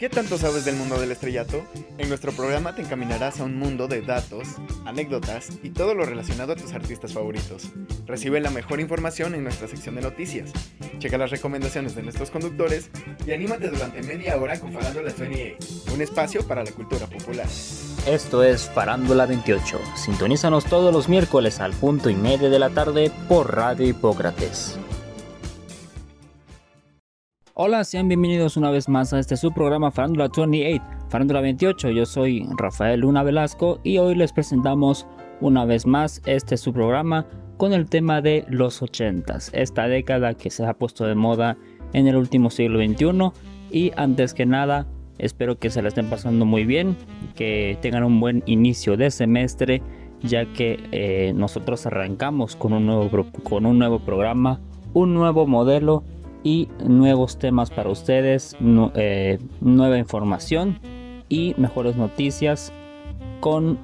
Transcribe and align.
¿Qué 0.00 0.08
tanto 0.08 0.38
sabes 0.38 0.64
del 0.64 0.76
mundo 0.76 0.98
del 0.98 1.12
estrellato? 1.12 1.62
En 1.98 2.08
nuestro 2.08 2.32
programa 2.32 2.74
te 2.74 2.80
encaminarás 2.80 3.38
a 3.38 3.44
un 3.44 3.58
mundo 3.58 3.86
de 3.86 4.00
datos, 4.00 4.48
anécdotas 4.86 5.50
y 5.62 5.68
todo 5.68 5.94
lo 5.94 6.06
relacionado 6.06 6.54
a 6.54 6.56
tus 6.56 6.72
artistas 6.72 7.12
favoritos. 7.12 7.64
Recibe 8.06 8.40
la 8.40 8.48
mejor 8.48 8.80
información 8.80 9.34
en 9.34 9.44
nuestra 9.44 9.68
sección 9.68 9.96
de 9.96 10.00
noticias. 10.00 10.52
Checa 11.00 11.18
las 11.18 11.30
recomendaciones 11.30 11.94
de 11.94 12.02
nuestros 12.02 12.30
conductores 12.30 12.88
y 13.26 13.32
anímate 13.32 13.68
durante 13.68 14.02
media 14.02 14.38
hora 14.38 14.58
con 14.58 14.72
Farándula 14.72 15.12
28, 15.12 15.92
un 15.92 16.00
espacio 16.00 16.48
para 16.48 16.64
la 16.64 16.72
cultura 16.72 17.06
popular. 17.06 17.46
Esto 18.06 18.42
es 18.42 18.70
Farándula 18.70 19.26
28. 19.26 19.78
Sintonízanos 19.96 20.64
todos 20.64 20.94
los 20.94 21.10
miércoles 21.10 21.60
al 21.60 21.74
punto 21.74 22.08
y 22.08 22.14
medio 22.14 22.48
de 22.48 22.58
la 22.58 22.70
tarde 22.70 23.12
por 23.28 23.54
Radio 23.54 23.86
Hipócrates. 23.86 24.78
Hola, 27.62 27.84
sean 27.84 28.08
bienvenidos 28.08 28.56
una 28.56 28.70
vez 28.70 28.88
más 28.88 29.12
a 29.12 29.18
este 29.18 29.36
su 29.36 29.52
programa 29.52 29.90
Farándula 29.90 30.30
28, 30.34 30.82
Farándula 31.10 31.42
28. 31.42 31.90
Yo 31.90 32.06
soy 32.06 32.48
Rafael 32.56 33.00
Luna 33.00 33.22
Velasco 33.22 33.80
y 33.84 33.98
hoy 33.98 34.14
les 34.14 34.32
presentamos 34.32 35.06
una 35.42 35.66
vez 35.66 35.84
más 35.84 36.22
este 36.24 36.56
su 36.56 36.72
programa 36.72 37.26
con 37.58 37.74
el 37.74 37.86
tema 37.86 38.22
de 38.22 38.46
los 38.48 38.80
80s, 38.80 39.50
esta 39.52 39.88
década 39.88 40.32
que 40.32 40.48
se 40.48 40.64
ha 40.64 40.72
puesto 40.72 41.04
de 41.04 41.14
moda 41.14 41.58
en 41.92 42.06
el 42.06 42.16
último 42.16 42.48
siglo 42.48 42.78
XXI. 42.78 43.30
Y 43.70 43.92
antes 43.94 44.32
que 44.32 44.46
nada, 44.46 44.86
espero 45.18 45.58
que 45.58 45.68
se 45.68 45.82
la 45.82 45.88
estén 45.88 46.08
pasando 46.08 46.46
muy 46.46 46.64
bien, 46.64 46.96
que 47.34 47.76
tengan 47.82 48.04
un 48.04 48.20
buen 48.20 48.42
inicio 48.46 48.96
de 48.96 49.10
semestre, 49.10 49.82
ya 50.22 50.50
que 50.54 50.80
eh, 50.92 51.34
nosotros 51.34 51.84
arrancamos 51.84 52.56
con 52.56 52.72
un, 52.72 52.86
nuevo, 52.86 53.10
con 53.42 53.66
un 53.66 53.78
nuevo 53.78 53.98
programa, 53.98 54.62
un 54.94 55.12
nuevo 55.12 55.46
modelo 55.46 56.04
y 56.42 56.68
nuevos 56.84 57.38
temas 57.38 57.70
para 57.70 57.90
ustedes, 57.90 58.56
eh, 58.94 59.38
nueva 59.60 59.98
información 59.98 60.78
y 61.28 61.54
mejores 61.58 61.96
noticias 61.96 62.72
con 63.40 63.78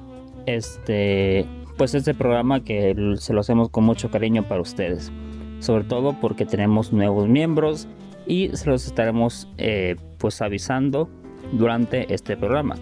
este 0.45 1.45
pues 1.77 1.93
este 1.93 2.15
programa 2.15 2.63
que 2.63 2.95
se 3.17 3.33
lo 3.33 3.41
hacemos 3.41 3.69
con 3.69 3.83
mucho 3.83 4.09
cariño 4.09 4.43
para 4.47 4.61
ustedes. 4.61 5.11
Sobre 5.59 5.83
todo 5.83 6.19
porque 6.19 6.45
tenemos 6.45 6.91
nuevos 6.91 7.27
miembros 7.27 7.87
y 8.25 8.49
se 8.53 8.69
los 8.69 8.87
estaremos 8.87 9.47
eh, 9.57 9.95
pues 10.17 10.41
avisando 10.41 11.07
durante 11.51 12.11
este 12.11 12.35
programa. 12.35 12.75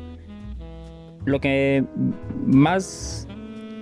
Lo 1.26 1.42
que 1.42 1.84
más 2.46 3.28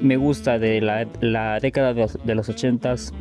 me 0.01 0.17
gusta 0.17 0.57
de 0.57 0.81
la, 0.81 1.07
la 1.21 1.59
década 1.59 1.93
de, 1.93 2.07
de 2.23 2.35
los 2.35 2.49
80s 2.49 3.13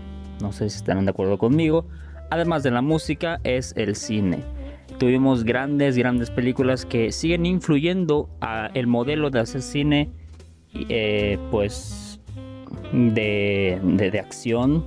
no 0.43 0.53
sé 0.53 0.69
si 0.69 0.77
estarán 0.77 1.05
de 1.05 1.11
acuerdo 1.11 1.39
conmigo 1.39 1.87
además 2.33 2.63
de 2.63 2.71
la 2.71 2.81
música, 2.81 3.41
es 3.45 3.75
el 3.77 3.95
cine. 3.95 4.43
Tuvimos 4.99 5.45
grandes, 5.45 5.99
grandes 5.99 6.31
películas 6.31 6.87
que 6.87 7.13
siguen 7.13 7.45
influyendo 7.45 8.31
a 8.41 8.71
el 8.73 8.87
modelo 8.87 9.29
de 9.29 9.41
hacer 9.41 9.61
cine, 9.61 10.11
eh, 10.89 11.39
pues, 11.51 12.21
de, 12.93 13.79
de 13.83 14.19
acción, 14.19 14.83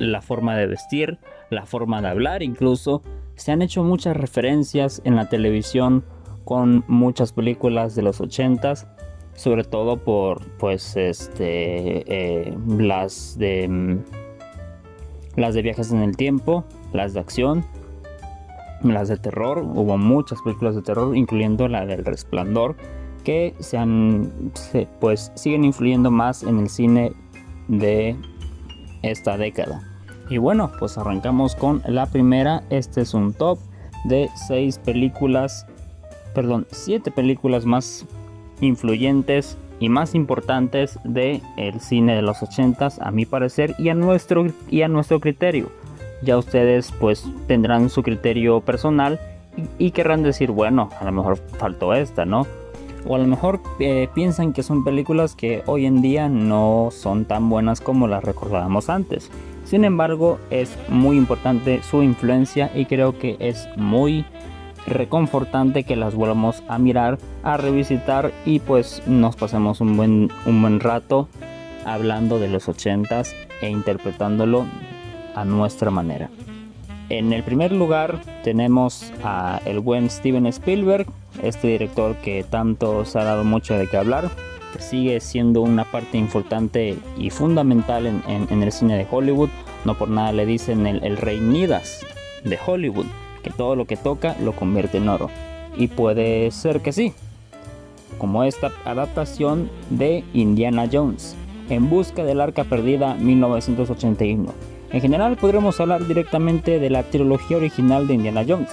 la 0.00 0.20
forma 0.20 0.56
de 0.56 0.66
vestir, 0.66 1.18
la 1.50 1.66
forma 1.66 2.02
de 2.02 2.08
hablar 2.08 2.42
incluso. 2.42 3.02
Se 3.36 3.52
han 3.52 3.62
hecho 3.62 3.84
muchas 3.84 4.16
referencias 4.16 5.00
en 5.04 5.14
la 5.14 5.28
televisión 5.28 6.04
con 6.44 6.84
muchas 6.88 7.32
películas 7.32 7.94
de 7.94 8.02
los 8.02 8.20
80s, 8.20 8.88
sobre 9.34 9.62
todo 9.62 9.98
por 9.98 10.44
pues 10.58 10.96
este 10.96 12.48
eh, 12.48 12.58
las 12.76 13.38
de 13.38 13.68
mm, 13.68 14.27
las 15.38 15.54
de 15.54 15.62
viajes 15.62 15.92
en 15.92 16.02
el 16.02 16.16
tiempo, 16.16 16.64
las 16.92 17.14
de 17.14 17.20
acción, 17.20 17.64
las 18.82 19.08
de 19.08 19.16
terror. 19.16 19.58
Hubo 19.58 19.96
muchas 19.96 20.42
películas 20.42 20.74
de 20.74 20.82
terror, 20.82 21.16
incluyendo 21.16 21.68
la 21.68 21.86
del 21.86 22.04
Resplandor, 22.04 22.76
que 23.24 23.54
se 23.60 23.78
han, 23.78 24.52
pues 25.00 25.32
siguen 25.34 25.64
influyendo 25.64 26.10
más 26.10 26.42
en 26.42 26.58
el 26.58 26.68
cine 26.68 27.12
de 27.68 28.16
esta 29.02 29.36
década. 29.36 29.82
Y 30.28 30.38
bueno, 30.38 30.72
pues 30.78 30.98
arrancamos 30.98 31.54
con 31.54 31.82
la 31.86 32.06
primera. 32.06 32.62
Este 32.68 33.00
es 33.02 33.14
un 33.14 33.32
top 33.32 33.58
de 34.04 34.28
seis 34.48 34.78
películas, 34.78 35.66
perdón, 36.34 36.66
siete 36.70 37.10
películas 37.10 37.64
más 37.64 38.06
influyentes 38.60 39.56
y 39.80 39.88
más 39.88 40.14
importantes 40.14 40.98
del 41.04 41.42
el 41.56 41.80
cine 41.80 42.14
de 42.14 42.22
los 42.22 42.42
80 42.42 42.88
a 43.00 43.10
mi 43.10 43.26
parecer 43.26 43.74
y 43.78 43.88
a 43.88 43.94
nuestro 43.94 44.46
y 44.68 44.82
a 44.82 44.88
nuestro 44.88 45.20
criterio. 45.20 45.70
Ya 46.22 46.36
ustedes 46.36 46.92
pues 46.98 47.24
tendrán 47.46 47.90
su 47.90 48.02
criterio 48.02 48.60
personal 48.60 49.20
y, 49.78 49.90
querrán 49.90 50.22
decir, 50.22 50.50
bueno, 50.50 50.90
a 51.00 51.04
lo 51.04 51.12
mejor 51.12 51.38
faltó 51.58 51.94
esta, 51.94 52.24
¿no? 52.24 52.46
O 53.06 53.16
a 53.16 53.18
lo 53.18 53.26
mejor 53.26 53.60
eh, 53.80 54.08
piensan 54.14 54.52
que 54.52 54.62
son 54.62 54.84
películas 54.84 55.34
que 55.34 55.62
hoy 55.66 55.86
en 55.86 56.02
día 56.02 56.28
no 56.28 56.90
son 56.92 57.24
tan 57.24 57.48
buenas 57.48 57.80
como 57.80 58.06
las 58.06 58.22
recordábamos 58.22 58.88
antes. 58.88 59.30
Sin 59.64 59.84
embargo, 59.84 60.38
es 60.50 60.76
muy 60.88 61.16
importante 61.16 61.82
su 61.82 62.02
influencia 62.02 62.70
y 62.74 62.86
creo 62.86 63.18
que 63.18 63.36
es 63.38 63.68
muy 63.76 64.24
reconfortante 64.88 65.84
que 65.84 65.96
las 65.96 66.14
volvamos 66.14 66.62
a 66.68 66.78
mirar, 66.78 67.18
a 67.42 67.56
revisitar 67.56 68.32
y 68.44 68.60
pues 68.60 69.02
nos 69.06 69.36
pasemos 69.36 69.80
un 69.80 69.96
buen, 69.96 70.30
un 70.46 70.60
buen 70.60 70.80
rato 70.80 71.28
hablando 71.84 72.38
de 72.38 72.48
los 72.48 72.68
80s 72.68 73.34
e 73.60 73.70
interpretándolo 73.70 74.66
a 75.34 75.44
nuestra 75.44 75.90
manera. 75.90 76.30
En 77.08 77.32
el 77.32 77.42
primer 77.42 77.72
lugar 77.72 78.20
tenemos 78.44 79.12
a 79.24 79.60
el 79.64 79.80
buen 79.80 80.10
Steven 80.10 80.46
Spielberg, 80.46 81.06
este 81.42 81.68
director 81.68 82.16
que 82.16 82.44
tanto 82.44 83.04
se 83.04 83.18
ha 83.18 83.24
dado 83.24 83.44
mucho 83.44 83.74
de 83.74 83.86
qué 83.86 83.96
hablar, 83.96 84.28
sigue 84.78 85.20
siendo 85.20 85.62
una 85.62 85.84
parte 85.84 86.18
importante 86.18 86.98
y 87.16 87.30
fundamental 87.30 88.06
en, 88.06 88.62
el 88.62 88.72
cine 88.72 88.98
de 88.98 89.06
Hollywood. 89.10 89.48
No 89.84 89.96
por 89.96 90.08
nada 90.10 90.32
le 90.32 90.44
dicen 90.44 90.86
el, 90.86 91.16
rey 91.16 91.40
Midas 91.40 92.04
de 92.44 92.58
Hollywood 92.64 93.06
todo 93.50 93.76
lo 93.76 93.86
que 93.86 93.96
toca 93.96 94.36
lo 94.42 94.52
convierte 94.52 94.98
en 94.98 95.08
oro. 95.08 95.30
Y 95.76 95.88
puede 95.88 96.50
ser 96.50 96.80
que 96.80 96.92
sí, 96.92 97.12
como 98.18 98.44
esta 98.44 98.72
adaptación 98.84 99.70
de 99.90 100.24
Indiana 100.34 100.88
Jones, 100.90 101.36
En 101.70 101.88
Busca 101.88 102.24
del 102.24 102.40
Arca 102.40 102.64
Perdida 102.64 103.14
1981. 103.14 104.52
En 104.90 105.00
general 105.00 105.36
podremos 105.36 105.78
hablar 105.80 106.06
directamente 106.06 106.78
de 106.78 106.90
la 106.90 107.02
trilogía 107.02 107.58
original 107.58 108.06
de 108.06 108.14
Indiana 108.14 108.44
Jones, 108.46 108.70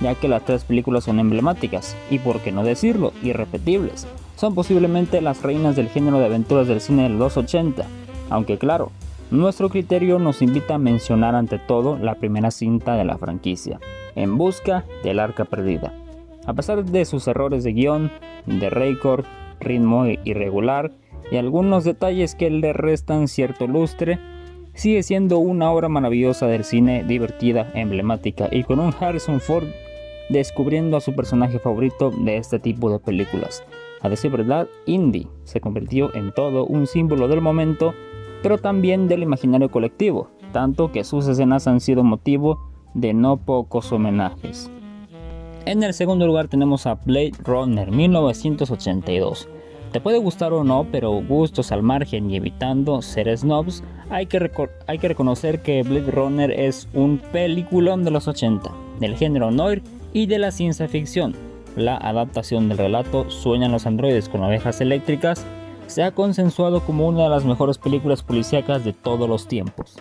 ya 0.00 0.14
que 0.14 0.28
las 0.28 0.44
tres 0.44 0.64
películas 0.64 1.04
son 1.04 1.18
emblemáticas 1.18 1.96
y, 2.10 2.18
por 2.18 2.40
qué 2.40 2.52
no 2.52 2.62
decirlo, 2.62 3.12
irrepetibles. 3.22 4.06
Son 4.36 4.54
posiblemente 4.54 5.20
las 5.20 5.42
reinas 5.42 5.74
del 5.74 5.88
género 5.88 6.18
de 6.18 6.26
aventuras 6.26 6.68
del 6.68 6.80
cine 6.80 7.04
de 7.04 7.08
los 7.08 7.36
80, 7.36 7.84
aunque 8.30 8.58
claro, 8.58 8.92
nuestro 9.30 9.70
criterio 9.70 10.18
nos 10.20 10.40
invita 10.40 10.76
a 10.76 10.78
mencionar 10.78 11.34
ante 11.34 11.58
todo 11.58 11.98
la 11.98 12.14
primera 12.14 12.52
cinta 12.52 12.94
de 12.94 13.04
la 13.04 13.18
franquicia, 13.18 13.80
En 14.16 14.36
busca 14.36 14.84
del 15.04 15.20
arca 15.20 15.44
perdida. 15.44 15.94
A 16.46 16.54
pesar 16.54 16.84
de 16.84 17.04
sus 17.04 17.28
errores 17.28 17.62
de 17.62 17.72
guion, 17.72 18.10
de 18.46 18.70
récord, 18.70 19.24
ritmo 19.60 20.06
irregular 20.06 20.90
y 21.30 21.36
algunos 21.36 21.84
detalles 21.84 22.34
que 22.34 22.50
le 22.50 22.72
restan 22.72 23.28
cierto 23.28 23.66
lustre, 23.66 24.18
sigue 24.74 25.02
siendo 25.02 25.38
una 25.38 25.70
obra 25.70 25.88
maravillosa 25.88 26.46
del 26.46 26.64
cine, 26.64 27.04
divertida, 27.04 27.70
emblemática 27.74 28.48
y 28.50 28.64
con 28.64 28.80
un 28.80 28.92
Harrison 28.98 29.40
Ford 29.40 29.68
descubriendo 30.28 30.96
a 30.96 31.00
su 31.00 31.14
personaje 31.14 31.60
favorito 31.60 32.10
de 32.10 32.36
este 32.36 32.58
tipo 32.58 32.90
de 32.90 32.98
películas. 32.98 33.62
A 34.02 34.08
decir 34.08 34.32
verdad, 34.32 34.68
Indy 34.86 35.28
se 35.44 35.60
convirtió 35.60 36.12
en 36.14 36.32
todo 36.32 36.66
un 36.66 36.86
símbolo 36.86 37.28
del 37.28 37.40
momento 37.40 37.94
pero 38.42 38.58
también 38.58 39.08
del 39.08 39.22
imaginario 39.22 39.70
colectivo, 39.70 40.28
tanto 40.52 40.92
que 40.92 41.04
sus 41.04 41.26
escenas 41.26 41.66
han 41.66 41.80
sido 41.80 42.04
motivo 42.04 42.60
de 42.96 43.12
no 43.12 43.36
pocos 43.36 43.92
homenajes. 43.92 44.70
En 45.66 45.82
el 45.82 45.92
segundo 45.92 46.26
lugar 46.26 46.48
tenemos 46.48 46.86
a 46.86 46.94
Blade 46.94 47.34
Runner 47.44 47.90
1982. 47.90 49.48
Te 49.92 50.00
puede 50.00 50.18
gustar 50.18 50.52
o 50.52 50.64
no, 50.64 50.86
pero 50.90 51.10
gustos 51.22 51.72
al 51.72 51.82
margen 51.82 52.30
y 52.30 52.36
evitando 52.36 53.02
ser 53.02 53.36
snobs, 53.36 53.84
hay 54.08 54.26
que, 54.26 54.50
hay 54.86 54.98
que 54.98 55.08
reconocer 55.08 55.60
que 55.60 55.82
Blade 55.82 56.10
Runner 56.10 56.50
es 56.50 56.88
un 56.94 57.18
peliculón 57.18 58.04
de 58.04 58.10
los 58.10 58.28
80, 58.28 58.70
del 58.98 59.16
género 59.16 59.50
noir 59.50 59.82
y 60.12 60.26
de 60.26 60.38
la 60.38 60.50
ciencia 60.50 60.88
ficción. 60.88 61.34
La 61.76 61.98
adaptación 61.98 62.68
del 62.70 62.78
relato 62.78 63.28
Sueñan 63.28 63.72
los 63.72 63.86
androides 63.86 64.30
con 64.30 64.42
ovejas 64.42 64.80
eléctricas 64.80 65.44
se 65.86 66.02
ha 66.02 66.12
consensuado 66.12 66.80
como 66.80 67.06
una 67.06 67.24
de 67.24 67.30
las 67.30 67.44
mejores 67.44 67.76
películas 67.76 68.22
policíacas 68.22 68.84
de 68.84 68.94
todos 68.94 69.28
los 69.28 69.46
tiempos. 69.46 69.98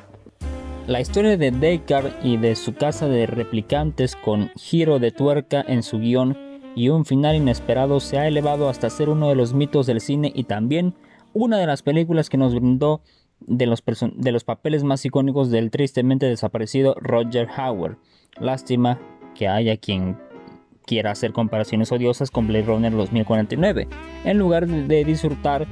La 0.88 1.02
historia 1.02 1.36
de 1.36 1.50
Deckard 1.50 2.12
y 2.24 2.38
de 2.38 2.56
su 2.56 2.76
casa 2.76 3.08
de 3.08 3.26
replicantes 3.26 4.16
con 4.16 4.52
giro 4.56 5.00
de 5.00 5.10
tuerca 5.10 5.66
en 5.68 5.82
su 5.82 5.98
guion 5.98 6.38
y 6.76 6.90
un 6.90 7.06
final 7.06 7.36
inesperado 7.36 8.00
se 8.00 8.20
ha 8.20 8.28
elevado 8.28 8.70
hasta 8.70 8.92
ser 8.92 9.10
uno 9.10 9.30
de 9.30 9.36
los 9.36 9.56
mitos 9.56 9.88
del 9.88 10.00
cine 10.00 10.32
y 10.36 10.44
también 10.44 10.94
una 11.34 11.58
de 11.58 11.66
las 11.66 11.82
películas 11.82 12.30
que 12.30 12.38
nos 12.38 12.54
brindó 12.54 13.02
de 13.40 13.66
los, 13.66 13.84
de 14.14 14.32
los 14.32 14.44
papeles 14.44 14.84
más 14.84 15.04
icónicos 15.04 15.50
del 15.50 15.72
tristemente 15.72 16.28
desaparecido 16.28 16.94
Roger 17.00 17.48
Howard. 17.58 17.98
Lástima 18.40 19.00
que 19.34 19.48
haya 19.48 19.78
quien 19.78 20.20
quiera 20.86 21.10
hacer 21.10 21.34
comparaciones 21.34 21.92
odiosas 21.92 22.30
con 22.30 22.46
Blade 22.46 22.66
Runner 22.66 22.96
2049, 22.96 23.88
en 24.24 24.38
lugar 24.38 24.68
de 24.68 25.04
disfrutar 25.04 25.66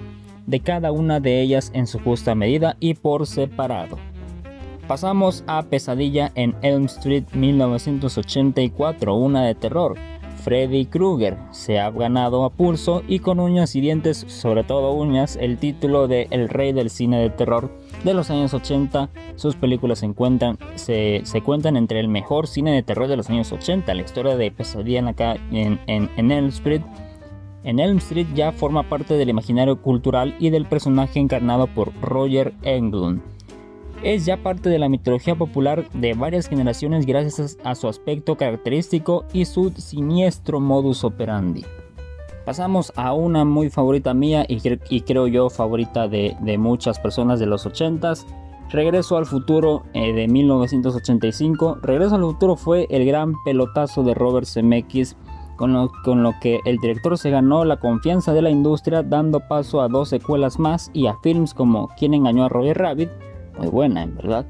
de 0.48 0.60
cada 0.60 0.92
una 0.92 1.19
de 1.19 1.39
ellas 1.39 1.69
en 1.75 1.86
su 1.86 2.00
justa 2.00 2.33
medida 2.33 2.77
y 2.80 2.95
por 2.95 3.27
separado. 3.27 4.12
Pasamos 4.88 5.46
a 5.48 5.64
Pesadilla 5.64 6.32
en 6.36 6.56
Elm 6.62 6.86
Street 6.86 7.24
1984, 7.34 9.16
una 9.16 9.44
de 9.44 9.56
terror. 9.56 9.96
Freddy 10.44 10.86
Krueger 10.86 11.38
se 11.52 11.80
ha 11.80 11.90
ganado 11.90 12.44
a 12.44 12.50
pulso 12.50 13.02
y 13.08 13.20
con 13.20 13.40
uñas 13.40 13.78
y 13.78 13.82
dientes, 13.82 14.26
sobre 14.28 14.66
todo 14.66 14.92
uñas, 14.92 15.38
el 15.38 15.58
título 15.58 16.10
de 16.10 16.28
El 16.32 16.50
Rey 16.50 16.74
del 16.74 16.90
Cine 16.90 17.18
de 17.20 17.30
Terror 17.30 17.72
de 18.04 18.14
los 18.14 18.30
años 18.30 18.54
80. 18.54 19.10
Sus 19.38 19.56
películas 19.56 20.00
se, 20.00 21.42
cuentan 21.46 21.78
entre 21.78 22.02
el 22.02 22.10
mejor 22.10 22.48
cine 22.48 22.74
de 22.74 22.84
terror 22.84 23.08
de 23.08 23.16
los 23.16 23.30
años 23.30 23.54
80. 23.54 23.94
La 23.94 24.02
historia 24.02 24.36
de 24.36 24.52
Pesadilla 24.52 25.08
acá 25.08 25.38
en, 25.52 25.80
en, 25.88 26.10
en 26.18 26.32
Elm 26.32 26.48
Street 26.48 26.82
en 27.64 27.80
Elm 27.80 27.98
Street 28.00 28.28
ya 28.36 28.52
forma 28.52 28.90
parte 28.90 29.14
del 29.14 29.30
imaginario 29.30 29.82
cultural 29.82 30.36
y 30.40 30.50
del 30.50 30.66
personaje 30.66 31.20
encarnado 31.20 31.68
por 31.68 31.94
Roger 32.02 32.54
Englund. 32.64 33.22
Es 34.04 34.26
ya 34.26 34.36
parte 34.36 34.70
de 34.70 34.80
la 34.80 34.90
mitología 34.90 35.34
popular 35.34 35.90
de 35.94 36.14
varias 36.14 36.50
generaciones 36.50 37.06
gracias 37.06 37.58
a 37.64 37.74
su 37.74 37.88
aspecto 37.88 38.36
característico 38.36 39.24
y 39.32 39.46
su 39.46 39.70
siniestro 39.72 40.60
modus 40.60 41.06
operandi. 41.06 41.64
Pasamos 42.46 42.92
a 42.98 43.14
una 43.14 43.46
muy 43.46 43.70
favorita 43.70 44.14
mía 44.14 44.46
y, 44.50 45.02
creo 45.02 45.28
yo 45.28 45.50
favorita 45.50 46.10
de, 46.10 46.36
muchas 46.60 47.00
personas 47.00 47.40
de 47.40 47.46
los 47.46 47.66
80s. 47.66 48.26
Regreso 48.72 49.16
al 49.16 49.26
futuro 49.26 49.84
eh, 49.94 50.12
de 50.12 50.28
1985. 50.28 51.78
Regreso 51.82 52.16
al 52.16 52.24
futuro 52.24 52.58
fue 52.58 52.88
el 52.90 53.06
gran 53.06 53.34
pelotazo 53.46 54.04
de 54.04 54.14
Robert 54.14 54.48
Zemeckis 54.48 55.16
con 55.56 55.72
lo, 55.72 56.34
que 56.42 56.60
el 56.66 56.78
director 56.80 57.18
se 57.18 57.30
ganó 57.30 57.64
la 57.64 57.80
confianza 57.80 58.34
de 58.34 58.42
la 58.42 58.50
industria 58.50 59.02
dando 59.02 59.40
paso 59.48 59.82
a 59.82 59.88
dos 59.88 60.10
secuelas 60.10 60.60
más 60.60 60.92
y 60.94 61.08
a 61.08 61.16
films 61.24 61.54
como 61.54 61.88
Quien 61.98 62.14
engañó 62.14 62.44
a 62.44 62.50
Roger 62.50 62.78
Rabbit, 62.78 63.10
muy 63.58 63.68
buena 63.68 64.04
en 64.04 64.16
verdad. 64.16 64.46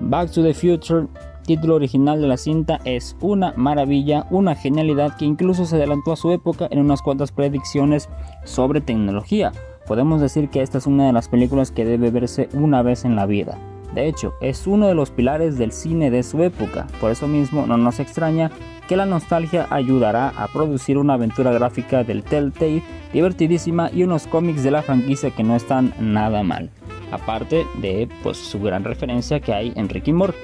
Back 0.00 0.30
to 0.32 0.42
the 0.42 0.54
Future, 0.54 1.06
título 1.46 1.76
original 1.76 2.20
de 2.20 2.28
la 2.28 2.36
cinta, 2.36 2.80
es 2.84 3.16
una 3.20 3.52
maravilla, 3.56 4.26
una 4.30 4.54
genialidad 4.54 5.16
que 5.16 5.24
incluso 5.24 5.64
se 5.64 5.76
adelantó 5.76 6.12
a 6.12 6.16
su 6.16 6.30
época 6.32 6.68
en 6.70 6.80
unas 6.80 7.02
cuantas 7.02 7.32
predicciones 7.32 8.08
sobre 8.44 8.80
tecnología. 8.80 9.52
Podemos 9.86 10.20
decir 10.20 10.48
que 10.48 10.62
esta 10.62 10.78
es 10.78 10.86
una 10.86 11.06
de 11.06 11.12
las 11.12 11.28
películas 11.28 11.70
que 11.70 11.84
debe 11.84 12.10
verse 12.10 12.48
una 12.54 12.82
vez 12.82 13.04
en 13.04 13.16
la 13.16 13.26
vida. 13.26 13.58
De 13.94 14.08
hecho, 14.08 14.32
es 14.40 14.66
uno 14.66 14.86
de 14.86 14.94
los 14.94 15.10
pilares 15.10 15.58
del 15.58 15.70
cine 15.70 16.10
de 16.10 16.22
su 16.22 16.42
época, 16.42 16.86
por 17.00 17.10
eso 17.10 17.28
mismo 17.28 17.66
no 17.66 17.76
nos 17.76 18.00
extraña 18.00 18.50
que 18.88 18.96
la 18.96 19.04
nostalgia 19.04 19.66
ayudará 19.70 20.28
a 20.30 20.48
producir 20.48 20.96
una 20.96 21.14
aventura 21.14 21.52
gráfica 21.52 22.02
del 22.02 22.22
Telltale 22.22 22.82
divertidísima 23.12 23.90
y 23.92 24.02
unos 24.04 24.26
cómics 24.26 24.62
de 24.62 24.70
la 24.70 24.82
franquicia 24.82 25.30
que 25.30 25.44
no 25.44 25.56
están 25.56 25.92
nada 26.00 26.42
mal, 26.42 26.70
aparte 27.12 27.66
de 27.76 28.08
pues, 28.22 28.38
su 28.38 28.60
gran 28.60 28.82
referencia 28.82 29.38
que 29.40 29.52
hay 29.52 29.72
en 29.76 29.88
Ricky 29.88 30.12
Morty. 30.12 30.38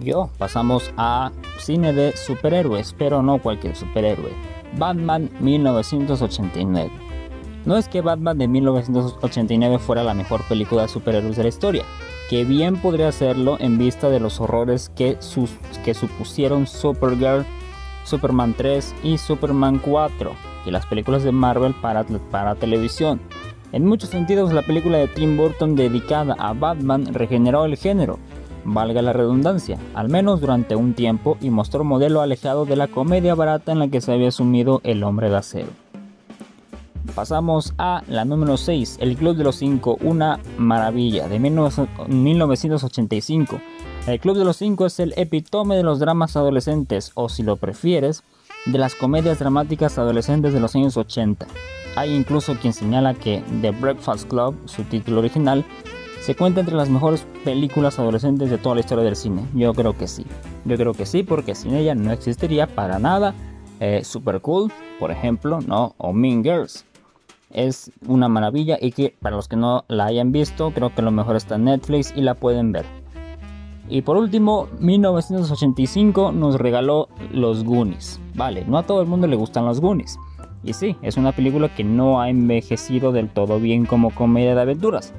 Yo 0.00 0.30
pasamos 0.38 0.92
a 0.96 1.32
cine 1.58 1.92
de 1.92 2.16
superhéroes, 2.16 2.94
pero 2.96 3.22
no 3.22 3.38
cualquier 3.38 3.74
superhéroe. 3.74 4.32
Batman 4.76 5.30
1989. 5.40 6.90
No 7.64 7.76
es 7.76 7.88
que 7.88 8.00
Batman 8.00 8.38
de 8.38 8.48
1989 8.48 9.78
fuera 9.78 10.04
la 10.04 10.14
mejor 10.14 10.42
película 10.48 10.82
de 10.82 10.88
superhéroes 10.88 11.36
de 11.36 11.42
la 11.42 11.48
historia, 11.48 11.84
que 12.30 12.44
bien 12.44 12.76
podría 12.76 13.08
hacerlo 13.08 13.56
en 13.58 13.78
vista 13.78 14.08
de 14.08 14.20
los 14.20 14.40
horrores 14.40 14.90
que, 14.90 15.18
que 15.84 15.94
supusieron 15.94 16.66
Supergirl, 16.66 17.44
Superman 18.04 18.54
3 18.56 18.94
y 19.02 19.18
Superman 19.18 19.80
4 19.80 20.32
y 20.64 20.70
las 20.70 20.86
películas 20.86 21.24
de 21.24 21.32
Marvel 21.32 21.74
para, 21.74 22.04
para 22.30 22.54
televisión. 22.54 23.20
En 23.70 23.84
muchos 23.84 24.08
sentidos, 24.08 24.54
la 24.54 24.62
película 24.62 24.96
de 24.96 25.08
Tim 25.08 25.36
Burton 25.36 25.76
dedicada 25.76 26.34
a 26.38 26.54
Batman 26.54 27.12
regeneró 27.12 27.66
el 27.66 27.76
género, 27.76 28.18
valga 28.64 29.02
la 29.02 29.12
redundancia, 29.12 29.78
al 29.94 30.08
menos 30.08 30.40
durante 30.40 30.74
un 30.74 30.94
tiempo 30.94 31.36
y 31.42 31.50
mostró 31.50 31.82
un 31.82 31.88
modelo 31.88 32.22
alejado 32.22 32.64
de 32.64 32.76
la 32.76 32.88
comedia 32.88 33.34
barata 33.34 33.72
en 33.72 33.78
la 33.78 33.88
que 33.88 34.00
se 34.00 34.12
había 34.12 34.30
sumido 34.30 34.80
el 34.84 35.04
hombre 35.04 35.28
de 35.28 35.36
acero. 35.36 35.68
Pasamos 37.14 37.74
a 37.76 38.02
la 38.08 38.24
número 38.24 38.56
6, 38.56 38.96
El 39.00 39.16
Club 39.16 39.36
de 39.36 39.44
los 39.44 39.56
5, 39.56 39.98
una 40.02 40.40
maravilla, 40.56 41.28
de 41.28 41.38
1985. 41.38 43.60
El 44.06 44.18
Club 44.20 44.38
de 44.38 44.44
los 44.44 44.56
5 44.56 44.86
es 44.86 44.98
el 45.00 45.12
epitome 45.16 45.76
de 45.76 45.82
los 45.82 45.98
dramas 45.98 46.36
adolescentes, 46.36 47.10
o 47.14 47.28
si 47.28 47.42
lo 47.42 47.56
prefieres, 47.56 48.22
de 48.68 48.78
las 48.78 48.94
comedias 48.94 49.38
dramáticas 49.38 49.98
adolescentes 49.98 50.52
de 50.52 50.60
los 50.60 50.74
años 50.74 50.96
80. 50.96 51.46
Hay 51.96 52.14
incluso 52.14 52.54
quien 52.54 52.72
señala 52.72 53.14
que 53.14 53.42
The 53.60 53.70
Breakfast 53.72 54.28
Club, 54.28 54.56
su 54.66 54.84
título 54.84 55.18
original, 55.18 55.64
se 56.20 56.36
cuenta 56.36 56.60
entre 56.60 56.76
las 56.76 56.90
mejores 56.90 57.26
películas 57.44 57.98
adolescentes 57.98 58.50
de 58.50 58.58
toda 58.58 58.74
la 58.74 58.82
historia 58.82 59.04
del 59.04 59.16
cine. 59.16 59.46
Yo 59.54 59.72
creo 59.74 59.96
que 59.96 60.06
sí. 60.06 60.26
Yo 60.64 60.76
creo 60.76 60.92
que 60.92 61.06
sí, 61.06 61.22
porque 61.22 61.54
sin 61.54 61.74
ella 61.74 61.94
no 61.94 62.12
existiría 62.12 62.66
para 62.66 62.98
nada 62.98 63.34
eh, 63.80 64.04
Super 64.04 64.40
Cool, 64.40 64.72
por 64.98 65.10
ejemplo, 65.10 65.60
¿no? 65.60 65.94
O 65.96 66.12
Mean 66.12 66.42
Girls 66.42 66.84
es 67.50 67.90
una 68.06 68.28
maravilla 68.28 68.78
y 68.80 68.92
que 68.92 69.14
para 69.20 69.36
los 69.36 69.48
que 69.48 69.56
no 69.56 69.84
la 69.88 70.06
hayan 70.06 70.32
visto, 70.32 70.70
creo 70.72 70.94
que 70.94 71.02
lo 71.02 71.10
mejor 71.10 71.36
está 71.36 71.56
en 71.56 71.64
Netflix 71.64 72.12
y 72.14 72.20
la 72.20 72.34
pueden 72.34 72.72
ver. 72.72 72.84
Y 73.88 74.02
por 74.02 74.16
último, 74.16 74.68
1985 74.80 76.32
nos 76.32 76.56
regaló 76.56 77.08
Los 77.32 77.64
Goonies. 77.64 78.20
Vale, 78.34 78.64
no 78.66 78.78
a 78.78 78.82
todo 78.82 79.00
el 79.00 79.08
mundo 79.08 79.26
le 79.26 79.36
gustan 79.36 79.64
los 79.64 79.80
Goonies. 79.80 80.18
Y 80.62 80.74
sí, 80.74 80.96
es 81.02 81.16
una 81.16 81.32
película 81.32 81.74
que 81.74 81.84
no 81.84 82.20
ha 82.20 82.28
envejecido 82.28 83.12
del 83.12 83.28
todo 83.28 83.58
bien 83.60 83.86
como 83.86 84.10
comedia 84.10 84.54
de 84.54 84.60
aventuras. 84.60 85.14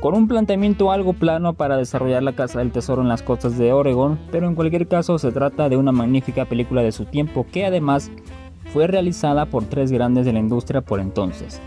Con 0.00 0.14
un 0.14 0.28
planteamiento 0.28 0.90
algo 0.90 1.14
plano 1.14 1.54
para 1.54 1.78
desarrollar 1.78 2.22
la 2.22 2.34
Casa 2.34 2.58
del 2.58 2.72
Tesoro 2.72 3.00
en 3.00 3.08
las 3.08 3.22
costas 3.22 3.56
de 3.56 3.72
Oregon, 3.72 4.18
pero 4.30 4.46
en 4.46 4.54
cualquier 4.54 4.86
caso 4.86 5.18
se 5.18 5.32
trata 5.32 5.70
de 5.70 5.78
una 5.78 5.92
magnífica 5.92 6.44
película 6.44 6.82
de 6.82 6.92
su 6.92 7.06
tiempo 7.06 7.46
que 7.50 7.64
además 7.64 8.10
fue 8.72 8.86
realizada 8.86 9.46
por 9.46 9.64
tres 9.64 9.90
grandes 9.92 10.26
de 10.26 10.32
la 10.32 10.40
industria 10.40 10.82
por 10.82 11.00
entonces. 11.00 11.60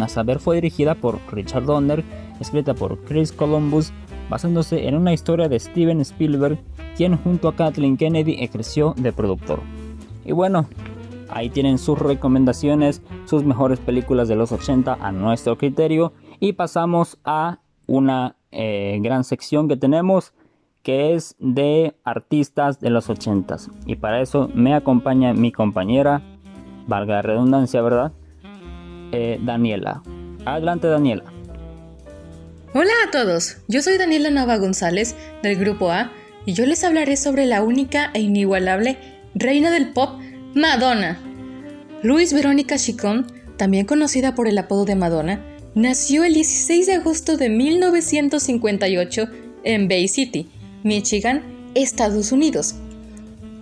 A 0.00 0.08
saber, 0.08 0.40
fue 0.40 0.56
dirigida 0.56 0.96
por 0.96 1.20
Richard 1.30 1.64
Donner, 1.64 2.02
escrita 2.40 2.74
por 2.74 2.98
Chris 3.04 3.30
Columbus, 3.30 3.92
basándose 4.28 4.88
en 4.88 4.96
una 4.96 5.12
historia 5.12 5.48
de 5.48 5.58
Steven 5.58 6.00
Spielberg, 6.00 6.58
quien 6.96 7.16
junto 7.16 7.48
a 7.48 7.56
Kathleen 7.56 7.96
Kennedy 7.96 8.36
ejerció 8.40 8.94
de 8.96 9.12
productor. 9.12 9.60
Y 10.24 10.32
bueno, 10.32 10.66
ahí 11.28 11.50
tienen 11.50 11.78
sus 11.78 11.98
recomendaciones, 11.98 13.02
sus 13.26 13.44
mejores 13.44 13.78
películas 13.80 14.28
de 14.28 14.36
los 14.36 14.52
80 14.52 14.98
a 15.00 15.12
nuestro 15.12 15.58
criterio. 15.58 16.12
Y 16.40 16.54
pasamos 16.54 17.18
a 17.24 17.60
una 17.86 18.36
eh, 18.50 18.98
gran 19.02 19.24
sección 19.24 19.68
que 19.68 19.76
tenemos 19.76 20.32
que 20.84 21.14
es 21.14 21.34
de 21.38 21.96
artistas 22.04 22.78
de 22.78 22.90
los 22.90 23.08
80 23.08 23.56
y 23.86 23.96
para 23.96 24.20
eso 24.20 24.50
me 24.54 24.74
acompaña 24.74 25.32
mi 25.32 25.50
compañera, 25.50 26.20
valga 26.86 27.14
la 27.14 27.22
redundancia, 27.22 27.80
¿verdad? 27.80 28.12
Eh, 29.10 29.40
Daniela. 29.42 30.02
Adelante 30.44 30.86
Daniela. 30.86 31.33
Hola 32.76 32.90
a 33.06 33.10
todos, 33.12 33.58
yo 33.68 33.82
soy 33.82 33.98
Daniela 33.98 34.30
Nava 34.30 34.56
González 34.56 35.14
del 35.44 35.54
Grupo 35.54 35.92
A 35.92 36.10
y 36.44 36.54
yo 36.54 36.66
les 36.66 36.82
hablaré 36.82 37.16
sobre 37.16 37.46
la 37.46 37.62
única 37.62 38.10
e 38.14 38.20
inigualable 38.20 38.98
reina 39.32 39.70
del 39.70 39.92
pop, 39.92 40.20
Madonna. 40.54 41.20
Luis 42.02 42.32
Verónica 42.32 42.76
Chicón, 42.76 43.32
también 43.56 43.86
conocida 43.86 44.34
por 44.34 44.48
el 44.48 44.58
apodo 44.58 44.86
de 44.86 44.96
Madonna, 44.96 45.40
nació 45.76 46.24
el 46.24 46.34
16 46.34 46.88
de 46.88 46.94
agosto 46.94 47.36
de 47.36 47.48
1958 47.48 49.28
en 49.62 49.86
Bay 49.86 50.08
City, 50.08 50.48
Michigan, 50.82 51.44
Estados 51.76 52.32
Unidos. 52.32 52.74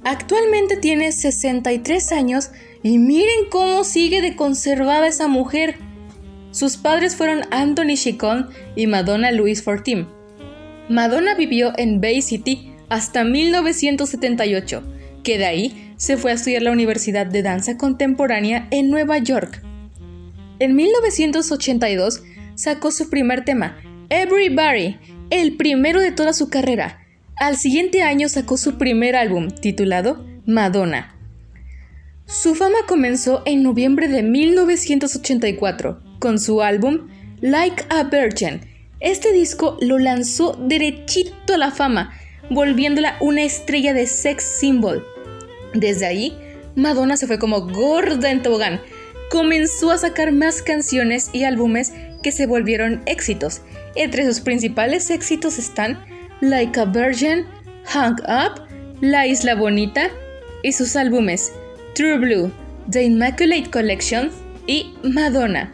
Actualmente 0.04 0.78
tiene 0.78 1.12
63 1.12 2.12
años 2.12 2.48
y 2.82 2.96
miren 2.96 3.50
cómo 3.50 3.84
sigue 3.84 4.22
de 4.22 4.36
conservada 4.36 5.06
esa 5.06 5.28
mujer. 5.28 5.76
Sus 6.52 6.76
padres 6.76 7.16
fueron 7.16 7.40
Anthony 7.50 7.94
Chicon 7.94 8.50
y 8.76 8.86
Madonna 8.86 9.32
Louise 9.32 9.62
Fortin. 9.62 10.06
Madonna 10.90 11.34
vivió 11.34 11.72
en 11.78 12.02
Bay 12.02 12.20
City 12.20 12.74
hasta 12.90 13.24
1978, 13.24 14.82
que 15.24 15.38
de 15.38 15.46
ahí 15.46 15.94
se 15.96 16.18
fue 16.18 16.30
a 16.30 16.34
estudiar 16.34 16.60
la 16.60 16.72
Universidad 16.72 17.26
de 17.26 17.42
Danza 17.42 17.78
Contemporánea 17.78 18.68
en 18.70 18.90
Nueva 18.90 19.16
York. 19.16 19.62
En 20.58 20.76
1982 20.76 22.22
sacó 22.54 22.90
su 22.90 23.08
primer 23.08 23.46
tema, 23.46 23.78
Everybody, 24.10 24.98
el 25.30 25.56
primero 25.56 26.02
de 26.02 26.12
toda 26.12 26.34
su 26.34 26.50
carrera, 26.50 26.98
al 27.36 27.56
siguiente 27.56 28.02
año 28.02 28.28
sacó 28.28 28.58
su 28.58 28.76
primer 28.76 29.16
álbum, 29.16 29.48
titulado 29.48 30.26
Madonna. 30.44 31.16
Su 32.26 32.54
fama 32.54 32.78
comenzó 32.86 33.42
en 33.46 33.62
noviembre 33.62 34.08
de 34.08 34.22
1984 34.22 36.11
con 36.22 36.38
su 36.38 36.62
álbum 36.62 37.08
Like 37.40 37.84
a 37.88 38.04
Virgin. 38.04 38.60
Este 39.00 39.32
disco 39.32 39.76
lo 39.80 39.98
lanzó 39.98 40.52
derechito 40.52 41.54
a 41.54 41.58
la 41.58 41.72
fama, 41.72 42.16
volviéndola 42.48 43.16
una 43.20 43.42
estrella 43.42 43.92
de 43.92 44.06
sex 44.06 44.44
symbol. 44.44 45.04
Desde 45.74 46.06
ahí, 46.06 46.38
Madonna 46.76 47.16
se 47.16 47.26
fue 47.26 47.40
como 47.40 47.66
gorda 47.66 48.30
en 48.30 48.40
tobogán. 48.40 48.80
Comenzó 49.32 49.90
a 49.90 49.98
sacar 49.98 50.30
más 50.30 50.62
canciones 50.62 51.30
y 51.32 51.42
álbumes 51.42 51.92
que 52.22 52.30
se 52.30 52.46
volvieron 52.46 53.02
éxitos. 53.06 53.62
Entre 53.96 54.24
sus 54.24 54.38
principales 54.38 55.10
éxitos 55.10 55.58
están 55.58 56.04
Like 56.40 56.78
a 56.78 56.84
Virgin, 56.84 57.46
Hung 57.92 58.20
Up, 58.28 58.62
La 59.00 59.26
Isla 59.26 59.56
Bonita 59.56 60.08
y 60.62 60.70
sus 60.70 60.94
álbumes 60.94 61.52
True 61.96 62.18
Blue, 62.18 62.52
The 62.88 63.02
Immaculate 63.02 63.70
Collection 63.70 64.30
y 64.68 64.94
Madonna. 65.02 65.72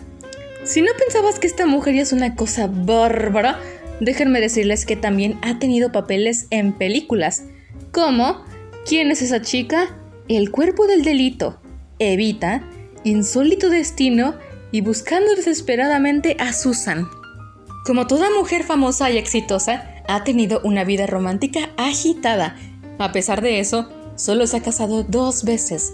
Si 0.69 0.83
no 0.83 0.91
pensabas 0.99 1.39
que 1.39 1.47
esta 1.47 1.65
mujer 1.65 1.95
es 1.95 2.13
una 2.13 2.37
cosa 2.37 2.69
bárbara, 2.71 3.59
déjenme 4.01 4.39
decirles 4.39 4.85
que 4.85 4.97
también 4.97 5.39
ha 5.41 5.59
tenido 5.59 5.93
papeles 5.93 6.47
en 6.51 6.75
películas, 6.75 7.45
como 7.91 8.45
¿Quién 8.89 9.11
es 9.11 9.21
esa 9.21 9.43
chica? 9.43 9.95
El 10.29 10.51
cuerpo 10.51 10.87
del 10.87 11.05
delito, 11.05 11.61
Evita, 11.99 12.63
Insólito 13.05 13.69
Destino 13.69 14.35
y 14.73 14.81
Buscando 14.81 15.35
desesperadamente 15.35 16.39
a 16.39 16.55
Susan. 16.55 17.07
Como 17.85 18.07
toda 18.07 18.31
mujer 18.31 18.65
famosa 18.65 19.11
y 19.11 19.19
exitosa, 19.19 19.91
ha 20.07 20.25
tenido 20.25 20.63
una 20.65 20.85
vida 20.85 21.07
romántica 21.07 21.69
agitada. 21.77 22.57
A 22.99 23.13
pesar 23.13 23.43
de 23.43 23.61
eso, 23.61 23.91
solo 24.17 24.47
se 24.47 24.57
ha 24.57 24.63
casado 24.63 25.03
dos 25.03 25.45
veces, 25.45 25.93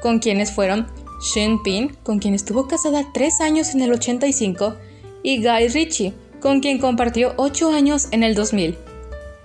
con 0.00 0.18
quienes 0.18 0.50
fueron 0.50 0.88
Shin 1.22 1.62
Pin, 1.62 1.96
con 2.02 2.18
quien 2.18 2.34
estuvo 2.34 2.66
casada 2.66 3.06
tres 3.14 3.40
años 3.40 3.74
en 3.74 3.82
el 3.82 3.92
85, 3.92 4.74
y 5.22 5.42
Guy 5.42 5.68
Ritchie, 5.68 6.14
con 6.40 6.60
quien 6.60 6.78
compartió 6.78 7.34
ocho 7.36 7.70
años 7.70 8.08
en 8.10 8.24
el 8.24 8.34
2000. 8.34 8.76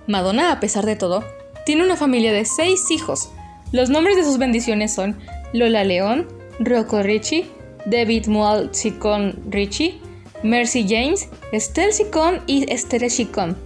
Madonna, 0.08 0.50
a 0.50 0.58
pesar 0.58 0.84
de 0.84 0.96
todo, 0.96 1.24
tiene 1.64 1.84
una 1.84 1.96
familia 1.96 2.32
de 2.32 2.44
seis 2.44 2.90
hijos. 2.90 3.30
Los 3.70 3.90
nombres 3.90 4.16
de 4.16 4.24
sus 4.24 4.38
bendiciones 4.38 4.92
son 4.92 5.16
Lola 5.52 5.84
León, 5.84 6.26
Rocco 6.58 7.02
Ritchie, 7.02 7.46
David 7.86 8.26
Mual 8.26 8.70
Chicón 8.72 9.38
Ritchie, 9.48 10.00
Mercy 10.42 10.84
James, 10.88 11.28
Estelle 11.52 11.92
Chicón 11.92 12.40
y 12.46 12.70
Esther 12.72 13.08
Chicón. 13.08 13.56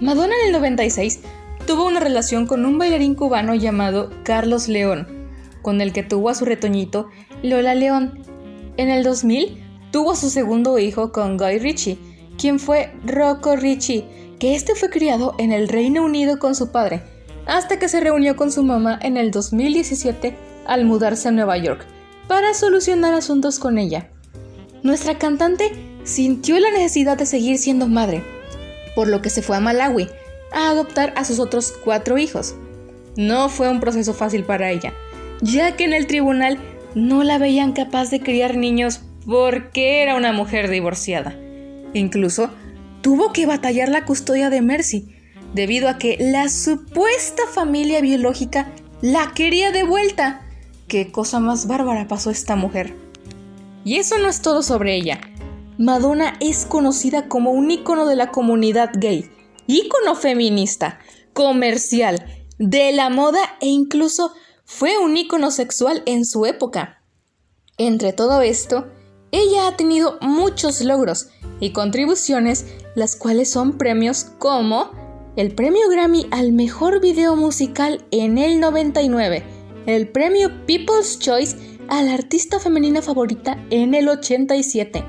Madonna 0.00 0.34
en 0.40 0.46
el 0.46 0.52
96 0.52 1.20
tuvo 1.66 1.86
una 1.86 2.00
relación 2.00 2.46
con 2.46 2.64
un 2.64 2.78
bailarín 2.78 3.14
cubano 3.14 3.54
llamado 3.54 4.10
Carlos 4.22 4.68
León, 4.68 5.06
con 5.62 5.80
el 5.80 5.92
que 5.92 6.02
tuvo 6.02 6.30
a 6.30 6.34
su 6.34 6.44
retoñito 6.44 7.10
Lola 7.42 7.74
León. 7.74 8.18
En 8.76 8.88
el 8.88 9.04
2000 9.04 9.58
tuvo 9.90 10.14
su 10.14 10.30
segundo 10.30 10.78
hijo 10.78 11.12
con 11.12 11.36
Guy 11.36 11.58
Ritchie, 11.58 11.98
quien 12.38 12.58
fue 12.58 12.92
Rocco 13.04 13.56
Ritchie, 13.56 14.04
que 14.38 14.54
este 14.54 14.74
fue 14.74 14.90
criado 14.90 15.34
en 15.38 15.52
el 15.52 15.68
Reino 15.68 16.04
Unido 16.04 16.38
con 16.38 16.54
su 16.54 16.70
padre, 16.70 17.02
hasta 17.46 17.78
que 17.78 17.88
se 17.88 18.00
reunió 18.00 18.36
con 18.36 18.52
su 18.52 18.62
mamá 18.62 18.98
en 19.02 19.16
el 19.16 19.30
2017 19.30 20.36
al 20.66 20.84
mudarse 20.84 21.28
a 21.28 21.32
Nueva 21.32 21.56
York 21.56 21.84
para 22.28 22.54
solucionar 22.54 23.14
asuntos 23.14 23.58
con 23.58 23.78
ella. 23.78 24.10
Nuestra 24.82 25.18
cantante 25.18 25.72
sintió 26.04 26.58
la 26.60 26.70
necesidad 26.70 27.16
de 27.16 27.26
seguir 27.26 27.58
siendo 27.58 27.88
madre, 27.88 28.22
por 28.94 29.08
lo 29.08 29.22
que 29.22 29.30
se 29.30 29.42
fue 29.42 29.56
a 29.56 29.60
Malawi 29.60 30.08
a 30.52 30.70
adoptar 30.70 31.12
a 31.16 31.24
sus 31.24 31.38
otros 31.38 31.72
cuatro 31.84 32.18
hijos. 32.18 32.54
No 33.16 33.48
fue 33.48 33.68
un 33.68 33.80
proceso 33.80 34.14
fácil 34.14 34.44
para 34.44 34.70
ella, 34.70 34.92
ya 35.40 35.76
que 35.76 35.84
en 35.84 35.94
el 35.94 36.06
tribunal 36.06 36.58
no 36.94 37.22
la 37.24 37.38
veían 37.38 37.72
capaz 37.72 38.10
de 38.10 38.20
criar 38.20 38.56
niños 38.56 39.00
porque 39.26 40.02
era 40.02 40.16
una 40.16 40.32
mujer 40.32 40.70
divorciada. 40.70 41.36
Incluso 41.94 42.50
tuvo 43.02 43.32
que 43.32 43.46
batallar 43.46 43.88
la 43.88 44.04
custodia 44.04 44.50
de 44.50 44.62
Mercy, 44.62 45.14
debido 45.54 45.88
a 45.88 45.98
que 45.98 46.16
la 46.18 46.48
supuesta 46.48 47.42
familia 47.52 48.00
biológica 48.00 48.72
la 49.00 49.32
quería 49.34 49.70
de 49.70 49.82
vuelta. 49.82 50.42
Qué 50.88 51.12
cosa 51.12 51.40
más 51.40 51.66
bárbara 51.66 52.08
pasó 52.08 52.30
esta 52.30 52.56
mujer. 52.56 52.94
Y 53.84 53.96
eso 53.96 54.18
no 54.18 54.28
es 54.28 54.42
todo 54.42 54.62
sobre 54.62 54.94
ella. 54.94 55.20
Madonna 55.78 56.34
es 56.40 56.66
conocida 56.66 57.28
como 57.28 57.52
un 57.52 57.70
ícono 57.70 58.06
de 58.06 58.16
la 58.16 58.30
comunidad 58.30 58.90
gay, 58.94 59.30
ícono 59.66 60.16
feminista, 60.16 60.98
comercial, 61.32 62.24
de 62.58 62.90
la 62.92 63.10
moda 63.10 63.38
e 63.60 63.68
incluso 63.68 64.32
fue 64.70 64.98
un 64.98 65.16
ícono 65.16 65.50
sexual 65.50 66.02
en 66.04 66.26
su 66.26 66.44
época. 66.44 67.00
Entre 67.78 68.12
todo 68.12 68.42
esto, 68.42 68.86
ella 69.32 69.66
ha 69.66 69.76
tenido 69.78 70.18
muchos 70.20 70.82
logros 70.82 71.30
y 71.58 71.72
contribuciones, 71.72 72.66
las 72.94 73.16
cuales 73.16 73.50
son 73.50 73.78
premios 73.78 74.24
como 74.38 74.90
el 75.36 75.54
premio 75.54 75.88
Grammy 75.88 76.26
al 76.30 76.52
mejor 76.52 77.00
video 77.00 77.34
musical 77.34 78.04
en 78.10 78.36
el 78.36 78.60
99, 78.60 79.42
el 79.86 80.06
premio 80.08 80.50
People's 80.66 81.18
Choice 81.18 81.56
a 81.88 82.02
la 82.02 82.12
artista 82.12 82.60
femenina 82.60 83.00
favorita 83.00 83.56
en 83.70 83.94
el 83.94 84.06
87, 84.06 85.02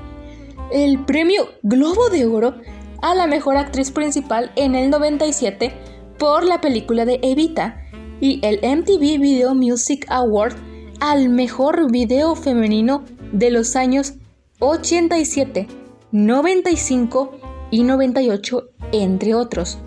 el 0.72 1.04
premio 1.04 1.50
Globo 1.62 2.08
de 2.08 2.24
Oro 2.24 2.54
a 3.02 3.14
la 3.14 3.26
mejor 3.26 3.58
actriz 3.58 3.90
principal 3.90 4.52
en 4.56 4.74
el 4.74 4.88
97 4.88 5.74
por 6.18 6.44
la 6.44 6.62
película 6.62 7.04
de 7.04 7.20
Evita 7.22 7.89
y 8.20 8.40
el 8.42 8.60
MTV 8.62 9.20
Video 9.20 9.54
Music 9.54 10.06
Award 10.08 10.54
al 11.00 11.28
mejor 11.30 11.90
video 11.90 12.34
femenino 12.34 13.04
de 13.32 13.50
los 13.50 13.76
años 13.76 14.14
87, 14.58 15.66
95 16.12 17.32
y 17.70 17.82
98, 17.82 18.68
entre 18.92 19.34
otros. 19.34 19.78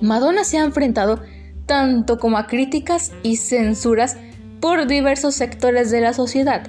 Madonna 0.00 0.44
se 0.44 0.58
ha 0.58 0.64
enfrentado 0.64 1.20
tanto 1.66 2.18
como 2.18 2.38
a 2.38 2.46
críticas 2.46 3.12
y 3.22 3.36
censuras 3.36 4.16
por 4.60 4.86
diversos 4.86 5.34
sectores 5.34 5.90
de 5.90 6.00
la 6.00 6.14
sociedad, 6.14 6.66